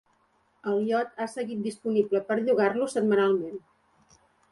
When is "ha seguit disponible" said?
1.17-2.21